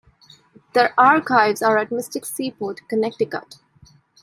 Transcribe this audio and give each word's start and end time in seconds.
Their 0.73 0.99
archives 0.99 1.61
are 1.61 1.77
at 1.77 1.91
Mystic 1.91 2.25
Seaport, 2.25 2.81
Connecticut. 2.89 3.57